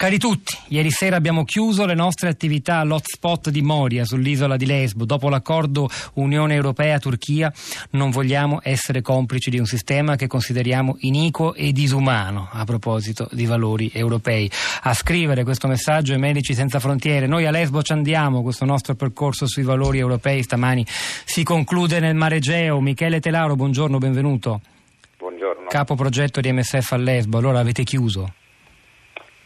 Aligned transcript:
Cari 0.00 0.16
tutti, 0.16 0.56
ieri 0.68 0.90
sera 0.90 1.16
abbiamo 1.16 1.44
chiuso 1.44 1.84
le 1.84 1.92
nostre 1.92 2.30
attività 2.30 2.76
all'hotspot 2.76 3.50
di 3.50 3.60
Moria 3.60 4.06
sull'isola 4.06 4.56
di 4.56 4.64
Lesbo. 4.64 5.04
Dopo 5.04 5.28
l'accordo 5.28 5.90
Unione 6.14 6.54
Europea-Turchia 6.54 7.52
non 7.90 8.08
vogliamo 8.08 8.60
essere 8.62 9.02
complici 9.02 9.50
di 9.50 9.58
un 9.58 9.66
sistema 9.66 10.16
che 10.16 10.26
consideriamo 10.26 10.96
iniquo 11.00 11.52
e 11.52 11.72
disumano 11.72 12.48
a 12.50 12.64
proposito 12.64 13.28
di 13.30 13.44
valori 13.44 13.90
europei. 13.92 14.50
A 14.84 14.94
scrivere 14.94 15.44
questo 15.44 15.68
messaggio 15.68 16.14
è 16.14 16.16
Medici 16.16 16.54
Senza 16.54 16.80
Frontiere. 16.80 17.26
Noi 17.26 17.44
a 17.44 17.50
Lesbo 17.50 17.82
ci 17.82 17.92
andiamo, 17.92 18.40
questo 18.40 18.64
nostro 18.64 18.94
percorso 18.94 19.46
sui 19.46 19.64
valori 19.64 19.98
europei 19.98 20.42
stamani 20.42 20.82
si 20.86 21.42
conclude 21.42 22.00
nel 22.00 22.14
Mare 22.14 22.36
Egeo. 22.36 22.80
Michele 22.80 23.20
Telaro, 23.20 23.54
buongiorno, 23.54 23.98
benvenuto. 23.98 24.62
Buongiorno. 25.18 25.66
Capo 25.68 25.94
progetto 25.94 26.40
di 26.40 26.50
MSF 26.50 26.92
a 26.92 26.96
Lesbo, 26.96 27.36
allora 27.36 27.58
avete 27.58 27.84
chiuso? 27.84 28.32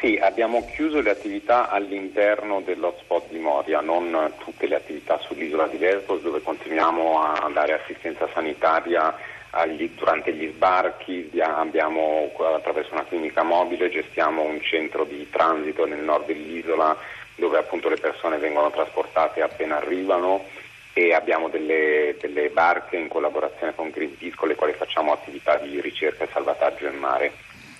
Sì, 0.00 0.16
abbiamo 0.22 0.64
chiuso 0.64 1.00
le 1.00 1.10
attività 1.10 1.68
all'interno 1.70 2.60
dell'hotspot 2.60 3.30
di 3.30 3.38
Moria, 3.40 3.80
non 3.80 4.32
tutte 4.38 4.68
le 4.68 4.76
attività 4.76 5.18
sull'isola 5.18 5.66
di 5.66 5.76
Lesbos 5.76 6.20
dove 6.20 6.40
continuiamo 6.40 7.20
a 7.20 7.50
dare 7.52 7.80
assistenza 7.80 8.28
sanitaria 8.32 9.12
agli, 9.50 9.90
durante 9.96 10.32
gli 10.32 10.52
sbarchi, 10.54 11.28
abbiamo, 11.40 12.30
attraverso 12.54 12.94
una 12.94 13.06
clinica 13.06 13.42
mobile 13.42 13.90
gestiamo 13.90 14.42
un 14.42 14.60
centro 14.60 15.02
di 15.02 15.28
transito 15.30 15.84
nel 15.84 16.04
nord 16.04 16.26
dell'isola 16.26 16.96
dove 17.34 17.58
appunto 17.58 17.88
le 17.88 17.96
persone 17.96 18.38
vengono 18.38 18.70
trasportate 18.70 19.42
appena 19.42 19.78
arrivano 19.78 20.44
e 20.92 21.12
abbiamo 21.12 21.48
delle, 21.48 22.16
delle 22.20 22.50
barche 22.50 22.96
in 22.96 23.08
collaborazione 23.08 23.74
con 23.74 23.90
Greenpeace 23.90 24.36
con 24.36 24.46
le 24.46 24.54
quali 24.54 24.74
facciamo 24.74 25.12
attività 25.12 25.56
di 25.56 25.80
ricerca 25.80 26.22
e 26.22 26.28
salvataggio 26.32 26.86
in 26.86 26.98
mare. 26.98 27.32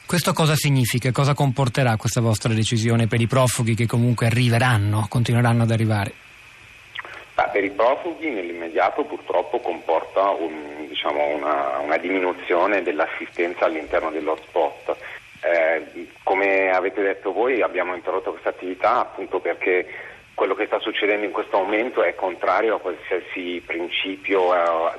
Questo 0.08 0.32
cosa 0.32 0.54
significa? 0.54 1.12
Cosa 1.12 1.34
comporterà 1.34 1.98
questa 1.98 2.22
vostra 2.22 2.54
decisione 2.54 3.06
per 3.06 3.20
i 3.20 3.26
profughi 3.26 3.74
che 3.74 3.84
comunque 3.84 4.24
arriveranno, 4.24 5.04
continueranno 5.06 5.64
ad 5.64 5.70
arrivare? 5.70 6.12
Beh, 7.34 7.50
per 7.52 7.62
i 7.62 7.68
profughi 7.68 8.30
nell'immediato 8.30 9.04
purtroppo 9.04 9.60
comporta 9.60 10.30
un, 10.30 10.86
diciamo, 10.88 11.36
una, 11.36 11.80
una, 11.80 11.98
diminuzione 11.98 12.80
dell'assistenza 12.80 13.66
all'interno 13.66 14.08
dell'hotspot. 14.10 14.96
Eh, 15.42 16.08
come 16.22 16.70
avete 16.70 17.02
detto 17.02 17.30
voi 17.34 17.60
abbiamo 17.60 17.94
interrotto 17.94 18.30
questa 18.30 18.48
attività 18.48 19.00
appunto 19.00 19.40
perché 19.40 19.86
quello 20.32 20.54
che 20.54 20.64
sta 20.64 20.78
succedendo 20.78 21.26
in 21.26 21.32
questo 21.32 21.58
momento 21.58 22.02
è 22.02 22.14
contrario 22.14 22.76
a 22.76 22.80
qualsiasi 22.80 23.62
principio, 23.66 24.54
eh, 24.54 24.98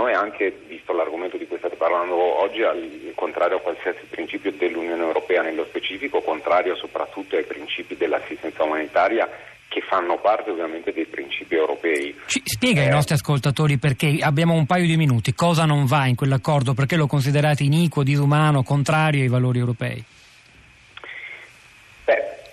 secondo 0.00 0.06
noi 0.06 0.14
anche, 0.14 0.62
visto 0.66 0.92
l'argomento 0.92 1.36
di 1.36 1.46
cui 1.46 1.58
state 1.58 1.76
parlando 1.76 2.14
oggi, 2.14 2.62
al 2.62 3.12
contrario 3.14 3.58
a 3.58 3.60
qualsiasi 3.60 4.00
principio 4.08 4.52
dell'Unione 4.52 5.02
Europea 5.02 5.42
nello 5.42 5.64
specifico, 5.66 6.20
contrario 6.22 6.74
soprattutto 6.76 7.36
ai 7.36 7.44
principi 7.44 7.96
dell'assistenza 7.96 8.64
umanitaria 8.64 9.28
che 9.68 9.82
fanno 9.82 10.18
parte 10.18 10.50
ovviamente 10.50 10.92
dei 10.92 11.06
principi 11.06 11.54
europei. 11.54 12.18
Ci 12.26 12.42
spiega 12.44 12.80
eh, 12.80 12.84
ai 12.86 12.90
nostri 12.90 13.14
ascoltatori 13.14 13.78
perché 13.78 14.18
abbiamo 14.20 14.54
un 14.54 14.66
paio 14.66 14.86
di 14.86 14.96
minuti, 14.96 15.32
cosa 15.32 15.64
non 15.64 15.84
va 15.86 16.06
in 16.06 16.16
quell'accordo, 16.16 16.74
perché 16.74 16.96
lo 16.96 17.06
considerate 17.06 17.62
iniquo, 17.62 18.02
disumano, 18.02 18.62
contrario 18.62 19.22
ai 19.22 19.28
valori 19.28 19.58
europei? 19.58 20.04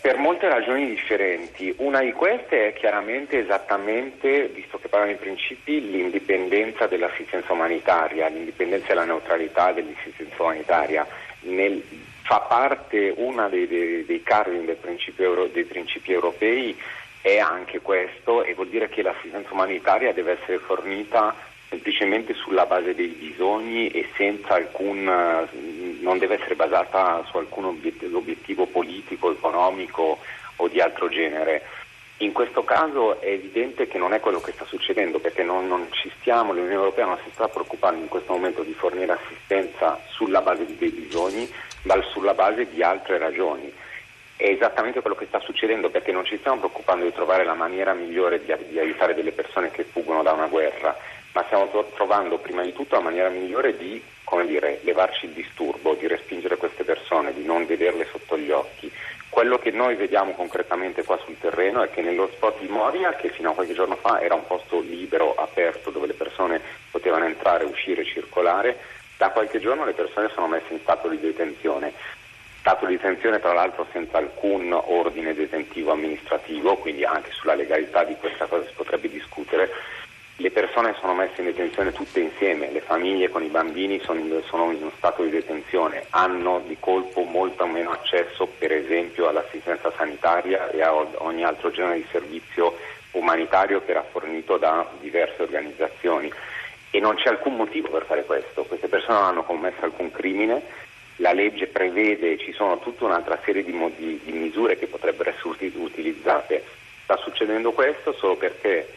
Per 0.07 0.17
molte 0.19 0.47
ragioni 0.47 0.87
differenti. 0.87 1.73
Una 1.79 1.99
di 1.99 2.13
queste 2.13 2.67
è 2.67 2.73
chiaramente 2.73 3.39
esattamente, 3.39 4.47
visto 4.47 4.77
che 4.77 4.87
parlano 4.87 5.11
di 5.11 5.17
principi, 5.17 5.81
l'indipendenza 5.91 6.87
dell'assistenza 6.87 7.51
umanitaria, 7.51 8.29
l'indipendenza 8.29 8.87
e 8.87 8.93
la 8.93 9.03
neutralità 9.03 9.73
dell'assistenza 9.73 10.41
umanitaria. 10.41 11.05
Nel, 11.41 11.83
fa 12.21 12.39
parte, 12.39 13.13
uno 13.17 13.49
dei, 13.49 13.67
dei, 13.67 14.05
dei 14.05 14.23
dei 14.63 14.75
principi, 14.79 15.23
euro, 15.23 15.47
dei 15.47 15.65
principi 15.65 16.13
europei 16.13 16.73
è 17.19 17.39
anche 17.39 17.81
questo 17.81 18.45
e 18.45 18.53
vuol 18.53 18.69
dire 18.69 18.87
che 18.87 19.01
l'assistenza 19.01 19.51
umanitaria 19.51 20.13
deve 20.13 20.39
essere 20.39 20.59
fornita 20.59 21.35
semplicemente 21.67 22.33
sulla 22.33 22.65
base 22.65 22.95
dei 22.95 23.07
bisogni 23.07 23.89
e 23.89 24.07
senza 24.15 24.53
alcun, 24.53 25.05
non 26.07 26.17
deve 26.17 26.35
essere 26.35 26.55
basata 26.55 27.21
su 27.29 27.37
alcun 27.37 27.65
obiettivo 27.65 28.65
politico, 28.65 29.29
economico 29.29 30.19
o 30.55 30.67
di 30.69 30.79
altro 30.79 31.09
genere. 31.09 31.63
In 32.19 32.31
questo 32.31 32.63
caso 32.63 33.19
è 33.21 33.27
evidente 33.27 33.87
che 33.87 33.99
non 33.99 34.13
è 34.13 34.19
quello 34.19 34.39
che 34.39 34.53
sta 34.53 34.65
succedendo 34.65 35.19
perché 35.19 35.43
non, 35.43 35.67
non 35.67 35.87
ci 35.91 36.09
stiamo, 36.19 36.53
l'Unione 36.53 36.73
Europea 36.73 37.05
non 37.05 37.19
si 37.23 37.29
sta 37.31 37.47
preoccupando 37.47 38.01
in 38.01 38.07
questo 38.07 38.31
momento 38.33 38.63
di 38.63 38.73
fornire 38.73 39.11
assistenza 39.11 39.99
sulla 40.07 40.41
base 40.41 40.65
dei 40.65 40.89
bisogni, 40.89 41.47
ma 41.83 42.01
sulla 42.11 42.33
base 42.33 42.67
di 42.69 42.81
altre 42.81 43.19
ragioni. 43.19 43.71
È 44.35 44.47
esattamente 44.47 45.01
quello 45.01 45.15
che 45.15 45.27
sta 45.27 45.39
succedendo 45.41 45.89
perché 45.89 46.11
non 46.11 46.25
ci 46.25 46.37
stiamo 46.37 46.57
preoccupando 46.57 47.03
di 47.03 47.13
trovare 47.13 47.43
la 47.43 47.53
maniera 47.53 47.93
migliore 47.93 48.43
di, 48.43 48.53
di 48.69 48.79
aiutare 48.79 49.13
delle 49.13 49.31
persone 49.31 49.69
che 49.69 49.83
fuggono 49.83 50.23
da 50.23 50.31
una 50.31 50.47
guerra, 50.47 50.97
ma 51.33 51.43
stiamo 51.45 51.69
trovando 51.93 52.37
prima 52.37 52.63
di 52.63 52.73
tutto 52.73 52.95
la 52.95 53.01
maniera 53.01 53.29
migliore 53.29 53.77
di 53.77 54.01
dire, 54.57 54.79
levarci 54.83 55.25
il 55.25 55.31
disturbo, 55.31 55.76
di 55.95 56.07
respingere 56.07 56.57
queste 56.57 56.83
persone, 56.83 57.33
di 57.33 57.43
non 57.43 57.65
vederle 57.65 58.07
sotto 58.11 58.37
gli 58.37 58.51
occhi. 58.51 58.91
Quello 59.29 59.57
che 59.57 59.71
noi 59.71 59.95
vediamo 59.95 60.31
concretamente 60.31 61.03
qua 61.03 61.19
sul 61.23 61.37
terreno 61.37 61.83
è 61.83 61.89
che 61.89 62.01
nello 62.01 62.29
spot 62.33 62.59
di 62.59 62.67
Moria, 62.67 63.13
che 63.13 63.29
fino 63.29 63.51
a 63.51 63.53
qualche 63.53 63.73
giorno 63.73 63.95
fa 63.95 64.19
era 64.21 64.33
un 64.33 64.45
posto 64.47 64.79
libero, 64.79 65.35
aperto, 65.35 65.91
dove 65.91 66.07
le 66.07 66.13
persone 66.13 66.59
potevano 66.89 67.25
entrare, 67.25 67.65
uscire, 67.65 68.03
circolare, 68.03 68.77
da 69.17 69.29
qualche 69.29 69.59
giorno 69.59 69.85
le 69.85 69.93
persone 69.93 70.29
sono 70.33 70.47
messe 70.47 70.73
in 70.73 70.79
stato 70.79 71.07
di 71.07 71.19
detenzione. 71.19 71.93
Stato 72.59 72.85
di 72.85 72.95
detenzione 72.95 73.39
tra 73.39 73.53
l'altro 73.53 73.87
senza 73.91 74.17
alcun 74.17 74.71
ordine 74.73 75.33
detentivo 75.33 75.91
amministrativo, 75.91 76.75
quindi 76.77 77.03
anche 77.03 77.31
sulla 77.31 77.55
legalità 77.55 78.03
di 78.03 78.15
questa 78.15 78.45
cosa 78.45 78.65
si 78.65 78.73
potrebbe 78.75 79.09
discutere 79.09 79.69
le 80.39 80.51
persone 80.51 80.95
sono 80.99 81.15
messe 81.15 81.41
in 81.41 81.47
detenzione 81.47 81.91
tutte 81.91 82.19
insieme, 82.19 82.71
le 82.71 82.81
famiglie 82.81 83.29
con 83.29 83.43
i 83.43 83.47
bambini 83.47 83.99
sono 84.03 84.19
in, 84.19 84.41
sono 84.45 84.69
in 84.71 84.81
uno 84.81 84.91
stato 84.95 85.23
di 85.23 85.31
detenzione, 85.31 86.05
hanno 86.11 86.61
di 86.67 86.77
colpo 86.79 87.23
molto 87.23 87.65
meno 87.65 87.89
accesso 87.91 88.45
per 88.45 88.71
esempio 88.71 89.27
all'assistenza 89.27 89.91
sanitaria 89.97 90.69
e 90.69 90.83
a 90.83 90.93
ogni 90.93 91.43
altro 91.43 91.71
genere 91.71 91.97
di 91.97 92.05
servizio 92.11 92.77
umanitario 93.11 93.83
che 93.83 93.91
era 93.91 94.03
fornito 94.03 94.57
da 94.57 94.87
diverse 94.99 95.41
organizzazioni. 95.41 96.31
E 96.91 96.99
non 96.99 97.15
c'è 97.15 97.29
alcun 97.29 97.55
motivo 97.55 97.89
per 97.89 98.05
fare 98.05 98.23
questo, 98.23 98.63
queste 98.63 98.87
persone 98.87 99.17
non 99.17 99.27
hanno 99.27 99.43
commesso 99.43 99.85
alcun 99.85 100.11
crimine, 100.11 100.61
la 101.15 101.33
legge 101.33 101.65
prevede, 101.65 102.37
ci 102.37 102.53
sono 102.53 102.77
tutta 102.77 103.05
un'altra 103.05 103.39
serie 103.43 103.63
di, 103.63 103.71
di, 103.95 104.19
di 104.23 104.31
misure 104.33 104.77
che 104.77 104.85
potrebbero 104.85 105.31
essere 105.31 105.71
utilizzate, 105.75 106.63
sta 107.03 107.17
succedendo 107.17 107.71
questo 107.71 108.13
solo 108.13 108.35
perché 108.35 108.87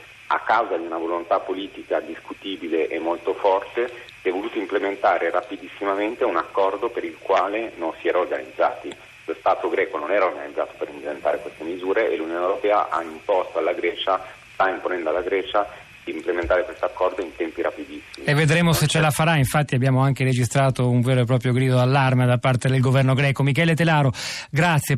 causa 0.50 0.76
di 0.76 0.84
una 0.84 0.98
volontà 0.98 1.38
politica 1.38 2.00
discutibile 2.00 2.88
e 2.88 2.98
molto 2.98 3.34
forte, 3.34 3.88
si 4.20 4.30
è 4.30 4.32
voluto 4.32 4.58
implementare 4.58 5.30
rapidissimamente 5.30 6.24
un 6.24 6.36
accordo 6.36 6.88
per 6.88 7.04
il 7.04 7.16
quale 7.20 7.70
non 7.76 7.92
si 8.00 8.08
era 8.08 8.18
organizzati. 8.18 8.92
Lo 9.26 9.36
Stato 9.38 9.68
greco 9.68 9.96
non 9.96 10.10
era 10.10 10.24
organizzato 10.24 10.72
per 10.76 10.88
implementare 10.88 11.38
queste 11.38 11.62
misure 11.62 12.10
e 12.10 12.16
l'Unione 12.16 12.40
Europea 12.40 12.88
ha 12.88 13.00
imposto 13.00 13.58
alla 13.58 13.74
Grecia, 13.74 14.20
sta 14.52 14.68
imponendo 14.68 15.10
alla 15.10 15.22
Grecia 15.22 15.68
di 16.02 16.12
implementare 16.12 16.64
questo 16.64 16.84
accordo 16.84 17.22
in 17.22 17.34
tempi 17.36 17.62
rapidissimi. 17.62 18.26
E 18.26 18.34
vedremo 18.34 18.72
se 18.72 18.88
ce 18.88 18.98
la 18.98 19.10
farà, 19.10 19.36
infatti 19.36 19.76
abbiamo 19.76 20.02
anche 20.02 20.24
registrato 20.24 20.88
un 20.88 21.00
vero 21.00 21.20
e 21.20 21.24
proprio 21.24 21.52
grido 21.52 21.76
d'allarme 21.76 22.26
da 22.26 22.38
parte 22.38 22.68
del 22.68 22.80
governo 22.80 23.14
greco. 23.14 23.44
Michele 23.44 23.74
Telaro, 23.74 24.10
grazie. 24.50 24.96